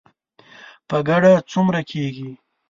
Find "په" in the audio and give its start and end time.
0.89-0.97